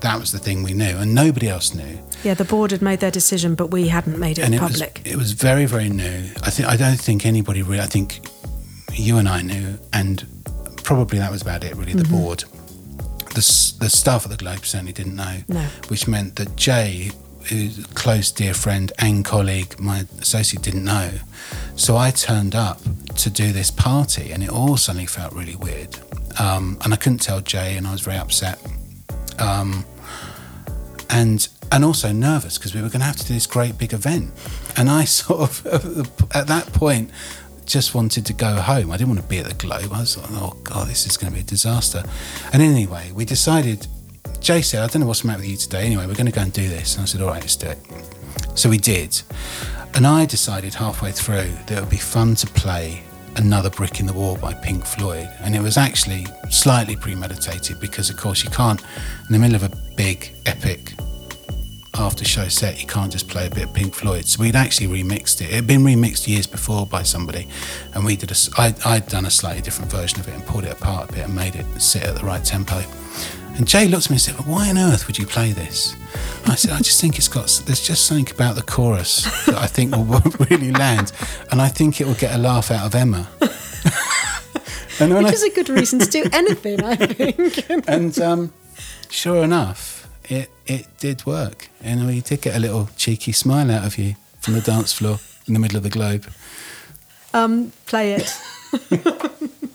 [0.00, 1.98] That was the thing we knew, and nobody else knew.
[2.24, 5.00] Yeah, the board had made their decision, but we hadn't made it and it public.
[5.04, 6.24] was it was very very new.
[6.42, 7.80] I think I don't think anybody really.
[7.80, 8.20] I think
[8.92, 10.24] you and I knew, and
[10.82, 11.74] probably that was about it.
[11.76, 12.16] Really, the Mm-hmm.
[12.16, 12.44] board.
[13.34, 15.38] The, the staff of the Globe certainly didn't know.
[15.48, 15.66] No.
[15.88, 17.10] Which meant that Jay,
[17.48, 21.10] who's a close dear friend and colleague, my associate, didn't know.
[21.76, 22.80] So I turned up
[23.16, 25.98] to do this party, and it all suddenly felt really weird.
[26.38, 28.58] Um, and I couldn't tell Jay, and I was very upset.
[29.38, 29.84] Um,
[31.10, 33.92] and and also nervous because we were going to have to do this great big
[33.92, 34.32] event.
[34.76, 37.10] And I sort of, at that point,
[37.66, 38.90] just wanted to go home.
[38.90, 39.92] I didn't want to be at the Globe.
[39.92, 42.02] I was like, oh God, this is going to be a disaster.
[42.52, 43.86] And anyway, we decided,
[44.40, 45.86] Jay said, I don't know what's the matter with you today.
[45.86, 46.96] Anyway, we're going to go and do this.
[46.96, 47.78] And I said, all right, let's do it.
[48.54, 49.20] So we did.
[49.94, 53.02] And I decided halfway through that it would be fun to play
[53.36, 55.28] Another Brick in the Wall by Pink Floyd.
[55.40, 59.64] And it was actually slightly premeditated because, of course, you can't, in the middle of
[59.64, 60.94] a big, epic
[61.96, 64.26] after show set, you can't just play a bit of Pink Floyd.
[64.26, 65.50] So we'd actually remixed it.
[65.50, 67.46] It had been remixed years before by somebody,
[67.94, 68.34] and we did a.
[68.58, 71.24] I, I'd done a slightly different version of it and pulled it apart a bit
[71.24, 72.82] and made it sit at the right tempo.
[73.56, 75.94] And Jay looked at me and said, "Why on earth would you play this?"
[76.46, 77.46] I said, "I just think it's got.
[77.66, 81.12] There's just something about the chorus that I think will really land,
[81.52, 83.28] and I think it will get a laugh out of Emma."
[85.00, 87.64] and Which I- is a good reason to do anything, I think.
[87.88, 88.52] and um,
[89.08, 89.93] sure enough,
[90.28, 94.14] it it did work, and we did get a little cheeky smile out of you
[94.40, 96.26] from the dance floor in the middle of the globe.
[97.34, 98.40] um, play it.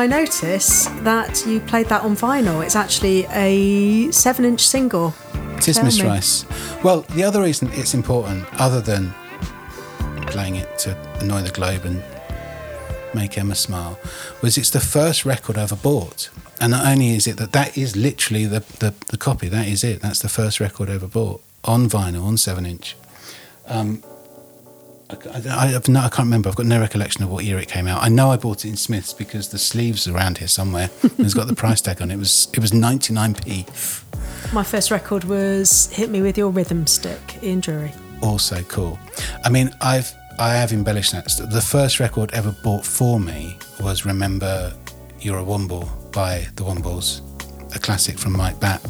[0.00, 2.64] I notice that you played that on vinyl.
[2.64, 5.12] It's actually a seven-inch single.
[5.58, 6.00] It is Miss.
[6.00, 6.46] Rice.
[6.82, 9.12] Well, the other reason it's important, other than
[10.28, 12.02] playing it to annoy the globe and
[13.12, 13.98] make Emma smile,
[14.40, 16.30] was it's the first record I ever bought.
[16.62, 19.84] And not only is it that that is literally the, the, the copy, that is
[19.84, 20.00] it.
[20.00, 22.96] That's the first record I ever bought on vinyl, on seven inch.
[23.66, 24.02] Um,
[25.48, 26.48] I, have no, I can't remember.
[26.48, 28.02] I've got no recollection of what year it came out.
[28.02, 30.90] I know I bought it in Smiths because the sleeves around here somewhere.
[31.02, 32.14] and it's got the price tag on it.
[32.14, 34.52] It was it was 99p.
[34.52, 37.92] My first record was "Hit Me with Your Rhythm Stick" Ian Dury.
[38.22, 38.98] also cool.
[39.44, 41.26] I mean, I've I have embellished that.
[41.50, 44.72] The first record ever bought for me was "Remember
[45.20, 47.20] You're a Womble" by the Wombles,
[47.74, 48.80] a classic from Mike Batt.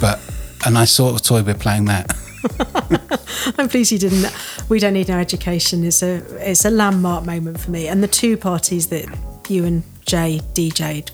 [0.00, 0.18] But
[0.66, 2.14] and I sort of toyed with playing that.
[3.58, 4.32] I'm pleased you didn't.
[4.68, 5.84] We don't need no education.
[5.84, 7.88] It's a it's a landmark moment for me.
[7.88, 9.06] And the two parties that
[9.48, 11.10] you and Jay DJ'd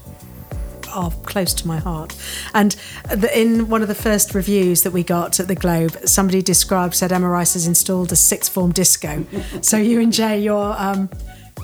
[0.95, 2.17] are close to my heart.
[2.55, 2.77] And
[3.11, 6.95] the, in one of the first reviews that we got at the Globe, somebody described
[6.95, 9.25] said Emma Rice has installed a sixth form disco.
[9.61, 11.09] so you and Jay, your um,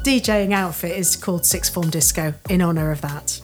[0.04, 3.40] DJing outfit is called Sixth Form Disco in honour of that.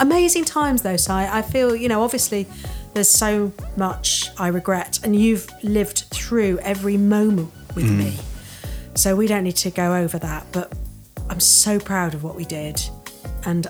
[0.00, 1.12] Amazing times though, Si.
[1.12, 2.46] I feel you know obviously
[2.98, 7.96] there's so much I regret, and you've lived through every moment with Mm.
[7.98, 8.18] me.
[8.96, 10.72] So we don't need to go over that, but
[11.30, 12.82] I'm so proud of what we did.
[13.44, 13.68] And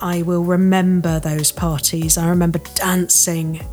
[0.00, 2.16] I will remember those parties.
[2.16, 3.66] I remember dancing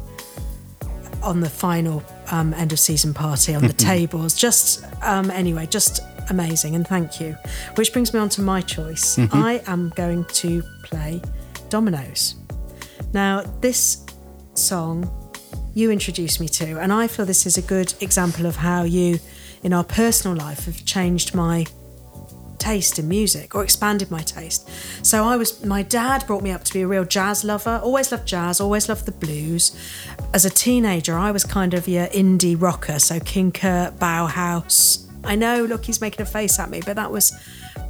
[1.22, 4.34] on the final um, end of season party on the tables.
[4.34, 6.00] Just, um, anyway, just
[6.32, 6.74] amazing.
[6.74, 7.38] And thank you.
[7.76, 9.18] Which brings me on to my choice.
[9.18, 9.30] Mhm.
[9.34, 11.22] I am going to play
[11.70, 12.34] Dominoes.
[13.14, 14.00] Now, this
[14.58, 15.10] song
[15.76, 19.20] you introduced me to, and I feel this is a good example of how you,
[19.62, 21.66] in our personal life, have changed my
[22.58, 24.70] taste in music or expanded my taste.
[25.06, 27.80] So I was my dad brought me up to be a real jazz lover.
[27.84, 29.78] Always loved jazz, always loved the blues.
[30.34, 35.08] As a teenager, I was kind of your indie rocker, so King Kurt, Bauhaus.
[35.24, 37.34] I know, look, he's making a face at me, but that was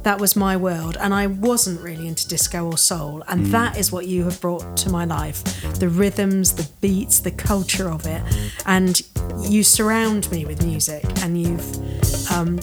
[0.02, 3.50] that was my world and I wasn't really into disco or soul and Mm.
[3.52, 5.42] that is what you have brought to my life.
[5.78, 8.22] The rhythms, the beats, the culture of it
[8.66, 9.00] and
[9.40, 12.58] you surround me with music and you've um,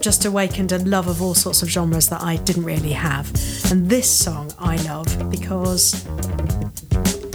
[0.00, 3.26] just awakened a love of all sorts of genres that I didn't really have.
[3.70, 6.04] And this song I love because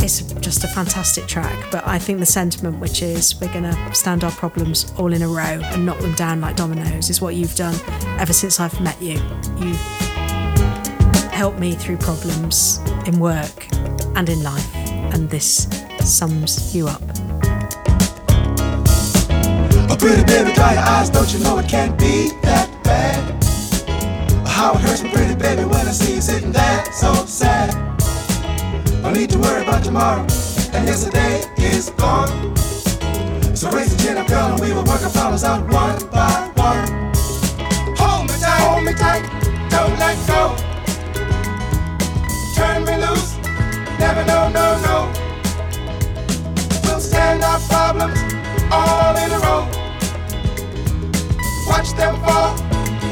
[0.08, 1.54] it's just a fantastic track.
[1.70, 5.22] But I think the sentiment, which is we're going to stand our problems all in
[5.22, 7.76] a row and knock them down like dominoes, is what you've done
[8.17, 9.20] ever since I've met you.
[9.60, 9.78] You've
[11.32, 13.67] helped me through problems in work
[14.15, 14.76] and in life.
[15.13, 15.67] And this
[16.00, 17.02] sums you up.
[20.00, 23.43] Pretty baby, dry your eyes, don't you know it can't be that bad?
[24.48, 27.96] How it hurts pretty baby, when I see you sitting there so sad.
[29.08, 30.20] No need to worry about tomorrow,
[30.74, 32.28] and yesterday is gone.
[33.56, 36.52] So raise the chin up, girl, and we will work our problems out one by
[36.56, 37.13] one.
[37.96, 39.24] Hold me tight, hold me tight,
[39.70, 40.54] don't let go.
[42.54, 43.38] Turn me loose,
[43.98, 44.98] never no, no, no.
[46.84, 48.20] We'll stand our problems
[48.70, 49.63] all in a row.
[51.70, 52.58] Watch them fall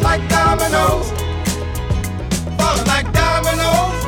[0.02, 1.10] like dominoes.
[2.60, 4.05] Falling like dominoes.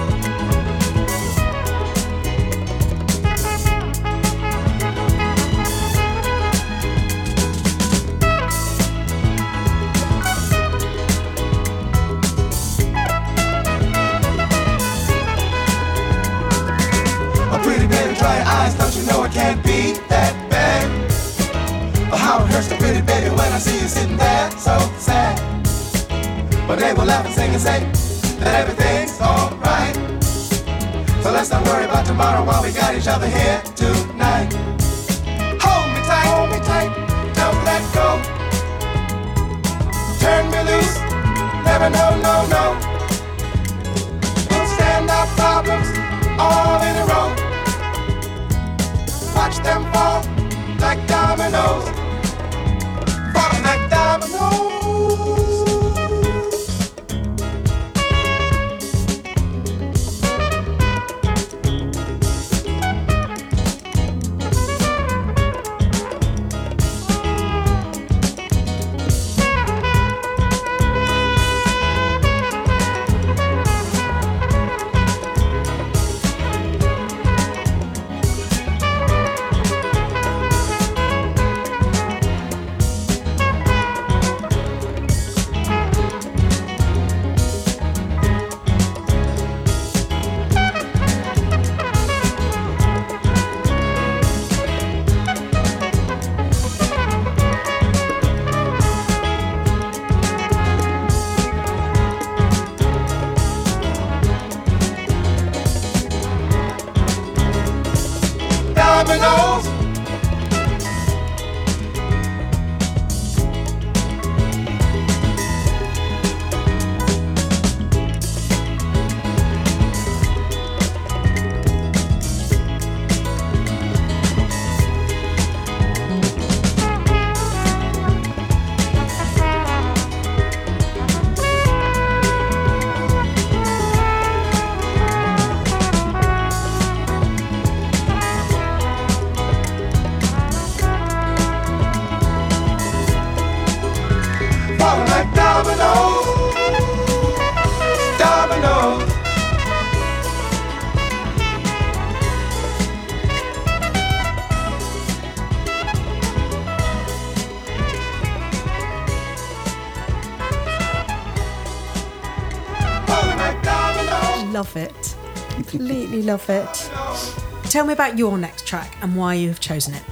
[166.38, 167.70] Completely love it.
[167.70, 170.04] Tell me about your next track and why you have chosen it.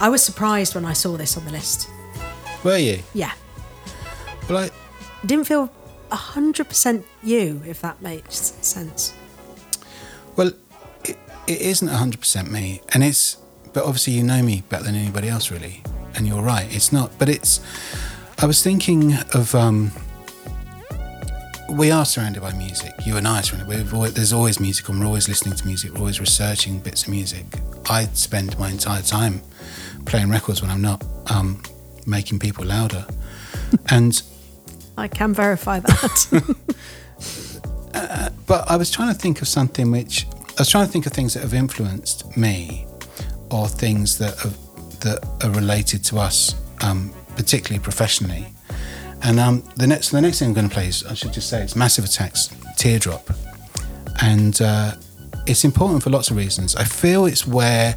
[0.00, 1.88] I was surprised when I saw this on the list.
[2.64, 3.02] Were you?
[3.14, 3.32] Yeah.
[4.48, 4.70] Well, I,
[5.26, 5.70] didn't feel
[6.10, 9.14] 100% you, if that makes sense.
[10.36, 10.52] Well,
[11.04, 12.82] it, it isn't 100% me.
[12.92, 13.36] And it's,
[13.72, 15.82] but obviously you know me better than anybody else, really.
[16.14, 17.18] And you're right, it's not.
[17.18, 17.60] But it's,
[18.38, 19.92] I was thinking of, um,
[21.72, 22.92] we are surrounded by music.
[23.04, 23.68] You and I are surrounded.
[23.68, 25.92] We've always, there's always music, and we're always listening to music.
[25.92, 27.46] We're always researching bits of music.
[27.88, 29.40] I spend my entire time
[30.04, 31.62] playing records when I'm not um,
[32.06, 33.06] making people louder.
[33.90, 34.22] and
[34.98, 36.56] I can verify that.
[38.46, 41.12] but I was trying to think of something which I was trying to think of
[41.12, 42.86] things that have influenced me,
[43.50, 44.56] or things that have,
[45.00, 48.46] that are related to us, um, particularly professionally.
[49.24, 51.48] And um, the next the next thing I'm going to play is I should just
[51.48, 53.30] say it's Massive Attacks Teardrop,
[54.20, 54.94] and uh,
[55.46, 56.74] it's important for lots of reasons.
[56.76, 57.94] I feel it's where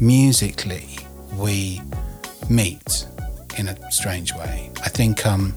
[0.00, 0.98] musically
[1.34, 1.80] we
[2.50, 3.06] meet
[3.58, 4.70] in a strange way.
[4.84, 5.54] I think um,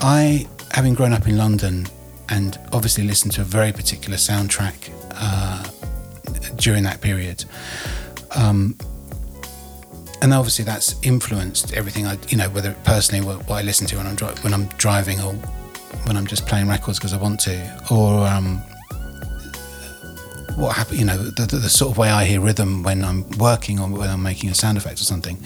[0.00, 1.86] I, having grown up in London
[2.28, 5.64] and obviously listened to a very particular soundtrack uh,
[6.56, 7.44] during that period,
[8.34, 8.76] um,
[10.22, 13.96] and obviously that's influenced everything I, you know, whether personally what, what I listen to
[13.96, 15.32] when I'm dri- when I'm driving or
[16.04, 18.58] when I'm just playing records because I want to, or um,
[20.56, 23.28] what happen, you know, the, the, the sort of way I hear rhythm when I'm
[23.38, 25.38] working or when I'm making a sound effect or something.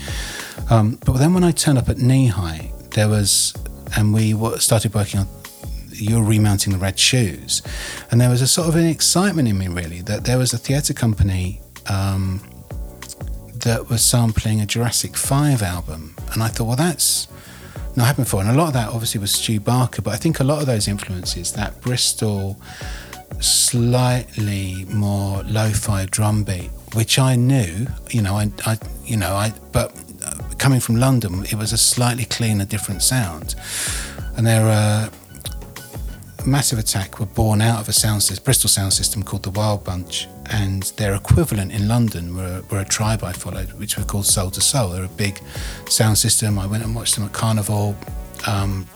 [0.70, 3.54] Um, but then when I turned up at Kneehigh, there was,
[3.96, 5.28] and we started working on,
[5.92, 7.62] you were remounting the red shoes,
[8.10, 10.58] and there was a sort of an excitement in me really that there was a
[10.58, 12.40] theatre company um,
[13.60, 17.28] that was sampling a Jurassic Five album, and I thought, well, that's
[17.96, 20.40] not happened before, and a lot of that obviously was Stu Barker, but I think
[20.40, 22.60] a lot of those influences, that Bristol
[23.40, 29.52] slightly more lo-fi drum beat, which I knew, you know, I, I you know, I,
[29.72, 29.94] but
[30.58, 33.54] coming from London, it was a slightly cleaner, different sound,
[34.36, 35.10] and there are.
[36.46, 39.84] Massive Attack were born out of a sound system, Bristol sound system called the Wild
[39.84, 44.26] Bunch, and their equivalent in London were, were a tribe I followed, which were called
[44.26, 44.88] Soul II Soul.
[44.90, 45.40] They're a big
[45.88, 46.58] sound system.
[46.58, 47.96] I went and watched them at Carnival.
[48.46, 48.86] Um,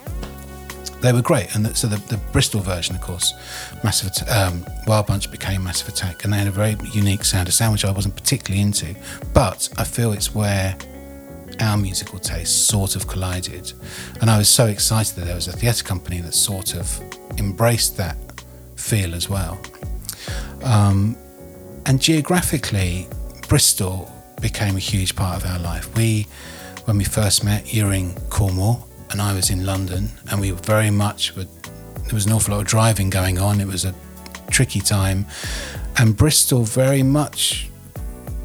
[1.01, 3.35] they were great, and the, so the, the Bristol version, of course,
[3.83, 7.53] Massive um, Wild Bunch became Massive Attack, and they had a very unique sound, a
[7.53, 8.95] sound which I wasn't particularly into,
[9.35, 10.77] but I feel it's where
[11.61, 13.73] our musical tastes sort of collided,
[14.21, 17.01] and I was so excited that there was a theatre company that sort of
[17.39, 18.17] embraced that
[18.77, 19.61] feel as well.
[20.63, 21.17] Um,
[21.87, 23.07] and geographically,
[23.49, 25.95] Bristol became a huge part of our life.
[25.97, 26.27] We,
[26.85, 30.51] when we first met, you were in Cornwall and I was in London, and we
[30.51, 31.45] very much were.
[31.45, 33.61] There was an awful lot of driving going on.
[33.61, 33.95] It was a
[34.51, 35.27] tricky time,
[35.97, 37.71] and Bristol very much.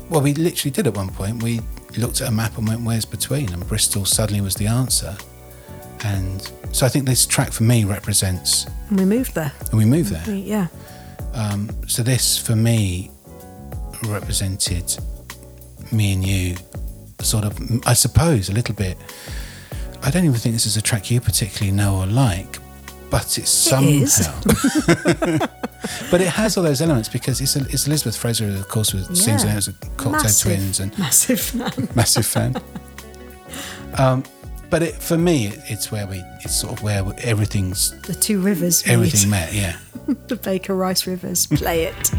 [0.09, 1.41] Well, we literally did at one point.
[1.41, 1.61] We
[1.97, 5.15] looked at a map and went, "Where's between?" And Bristol suddenly was the answer.
[6.03, 9.51] And so I think this track for me represents, and we moved there.
[9.69, 10.23] and we moved there.
[10.27, 10.67] We- yeah.
[11.33, 13.11] Um, so this for me
[14.05, 14.97] represented
[15.91, 16.55] me and you,
[17.21, 18.97] sort of, I suppose, a little bit.
[20.01, 22.59] I don't even think this is a track you particularly know or like,
[23.09, 23.89] but it's somehow.
[23.89, 24.27] is.
[26.11, 29.27] but it has all those elements because it's, it's Elizabeth Fraser, of course, who sings
[29.27, 29.41] Yeah.
[29.41, 31.89] and it was a Cocteau Massive, Twins and massive fan.
[31.95, 32.55] massive fan.
[33.97, 34.23] Um,
[34.69, 38.85] but it, for me, it's where we, it's sort of where everything's The two rivers.
[38.85, 38.93] meet.
[38.93, 39.51] everything met.
[39.53, 39.77] Yeah.
[40.27, 41.47] the Baker Rice Rivers.
[41.47, 42.11] Play it.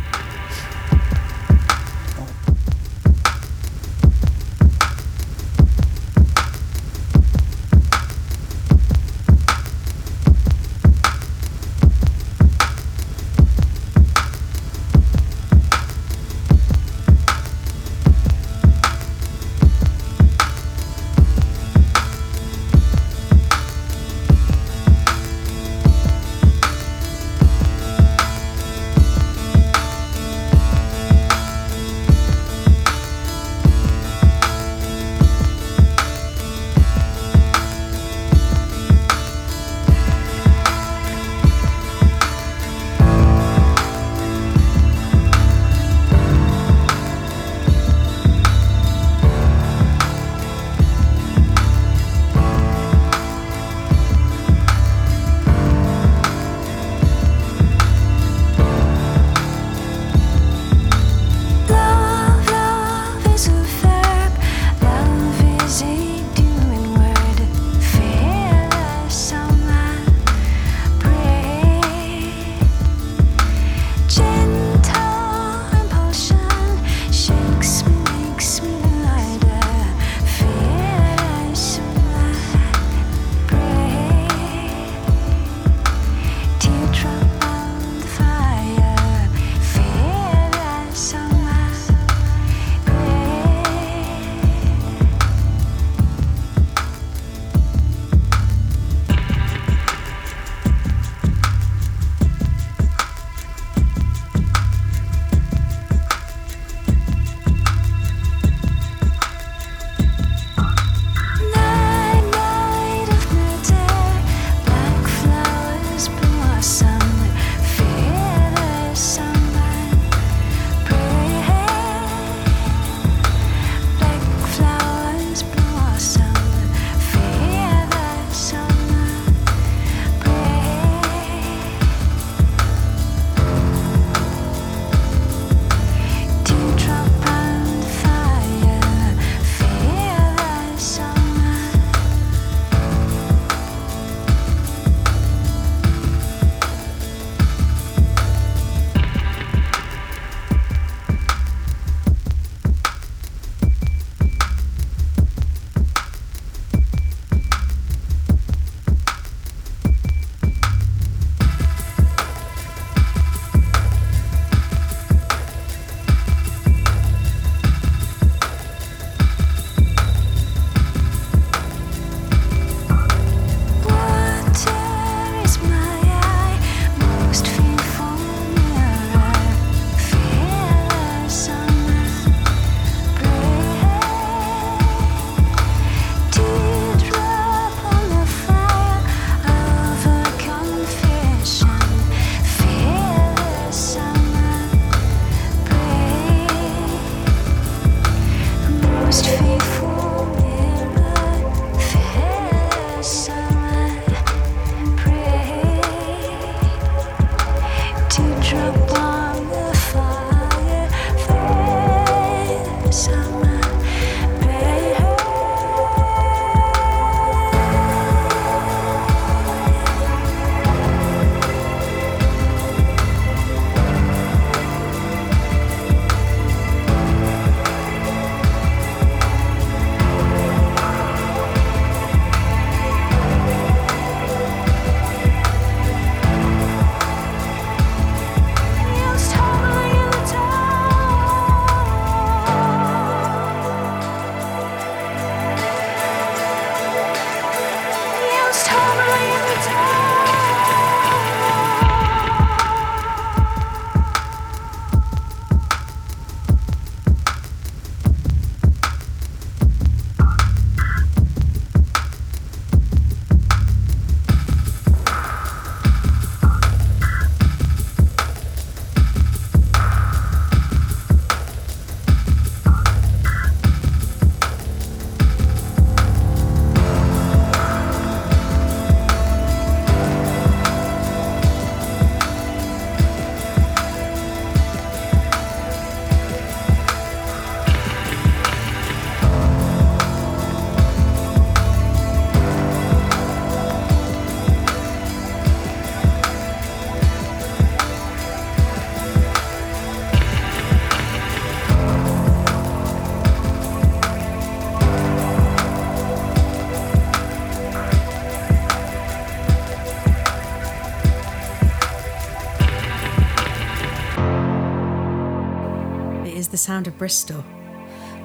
[316.70, 317.44] Sound of Bristol.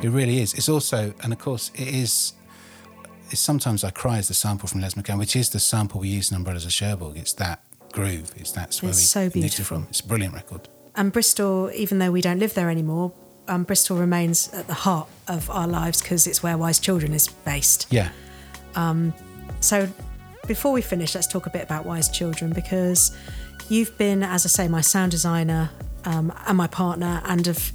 [0.03, 0.53] It really is.
[0.53, 2.33] It's also, and of course, it is.
[3.31, 6.09] It's sometimes I cry as the sample from Les McCann, which is the sample we
[6.09, 7.17] use in Umbrellas of Cherbourg.
[7.17, 8.31] It's that groove.
[8.35, 9.77] It's that where It's we so nicked it beautiful.
[9.77, 9.87] from.
[9.89, 10.69] It's a brilliant record.
[10.93, 13.13] And Bristol, even though we don't live there anymore,
[13.47, 17.27] um, Bristol remains at the heart of our lives because it's where Wise Children is
[17.27, 17.87] based.
[17.89, 18.09] Yeah.
[18.75, 19.11] Um,
[19.59, 19.87] so
[20.45, 23.17] before we finish, let's talk a bit about Wise Children because
[23.69, 25.71] you've been, as I say, my sound designer
[26.05, 27.71] um, and my partner, and have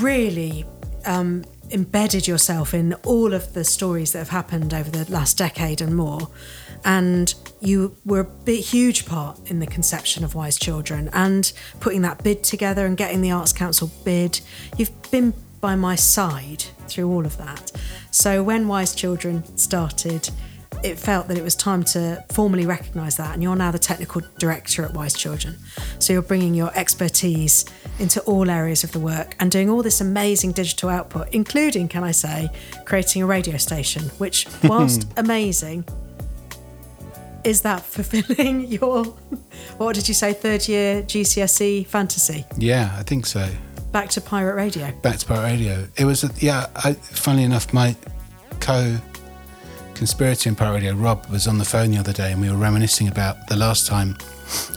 [0.00, 0.64] really
[1.04, 5.80] um, embedded yourself in all of the stories that have happened over the last decade
[5.80, 6.28] and more.
[6.84, 12.02] And you were a big, huge part in the conception of Wise Children and putting
[12.02, 14.40] that bid together and getting the Arts Council bid.
[14.76, 17.70] You've been by my side through all of that.
[18.10, 20.28] So when Wise Children started,
[20.82, 23.34] it felt that it was time to formally recognise that.
[23.34, 25.56] And you're now the technical director at Wise Children.
[25.98, 27.64] So you're bringing your expertise
[27.98, 32.04] into all areas of the work and doing all this amazing digital output, including, can
[32.04, 32.50] I say,
[32.84, 35.84] creating a radio station, which, whilst amazing,
[37.44, 39.04] is that fulfilling your,
[39.78, 42.44] what did you say, third year GCSE fantasy?
[42.56, 43.48] Yeah, I think so.
[43.92, 44.90] Back to pirate radio.
[45.02, 45.86] Back to Pirate Radio.
[45.96, 47.94] It was, a, yeah, I, funnily enough, my
[48.58, 48.96] co
[50.02, 52.56] conspirator in Pirate Radio, Rob, was on the phone the other day and we were
[52.56, 54.16] reminiscing about the last time.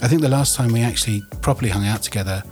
[0.03, 2.43] I think the last time we actually properly hung out together,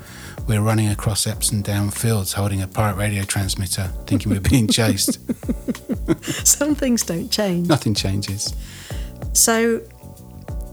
[0.48, 4.50] we were running across Epsom Down fields holding a pirate radio transmitter, thinking we were
[4.50, 5.20] being chased.
[6.48, 7.68] Some things don't change.
[7.68, 8.56] Nothing changes.
[9.34, 9.84] So,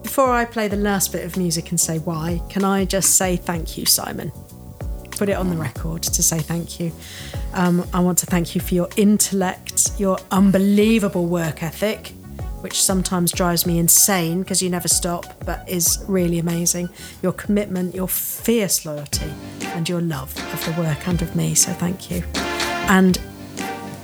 [0.03, 3.37] before I play the last bit of music and say why, can I just say
[3.37, 4.33] thank you, Simon?
[5.11, 5.61] Put it on the mm.
[5.61, 6.93] record to say thank you.
[7.53, 12.13] Um, I want to thank you for your intellect, your unbelievable work ethic,
[12.61, 16.89] which sometimes drives me insane because you never stop, but is really amazing.
[17.23, 19.33] Your commitment, your fierce loyalty,
[19.63, 21.55] and your love of the work and of me.
[21.55, 22.23] So, thank you.
[22.89, 23.21] And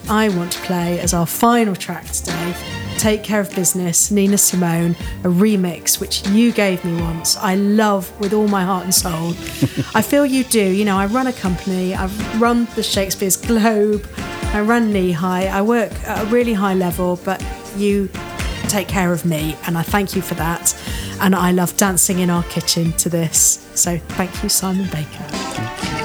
[0.08, 2.54] I want to play as our final track today
[2.98, 4.92] Take Care of Business, Nina Simone,
[5.22, 7.36] a remix which you gave me once.
[7.36, 9.30] I love with all my heart and soul.
[9.94, 10.62] I feel you do.
[10.62, 14.08] You know, I run a company, I've run the Shakespeare's Globe,
[14.52, 17.44] I run Kneehigh, I work at a really high level, but
[17.76, 18.08] you
[18.68, 20.76] take care of me, and I thank you for that.
[21.20, 23.66] And I love dancing in our kitchen to this.
[23.74, 25.95] So thank you, Simon Baker.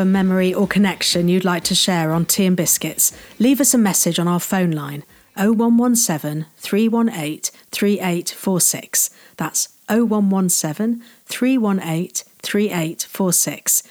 [0.00, 3.78] A memory or connection you'd like to share on Tea and Biscuits, leave us a
[3.78, 5.04] message on our phone line
[5.36, 7.40] 0117 318
[7.70, 9.10] 3846.
[9.36, 13.82] That's 0117 318 3846.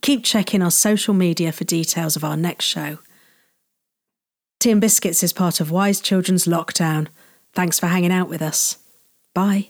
[0.00, 2.98] Keep checking our social media for details of our next show.
[4.60, 7.08] Tea and Biscuits is part of Wise Children's Lockdown.
[7.54, 8.78] Thanks for hanging out with us.
[9.34, 9.68] Bye.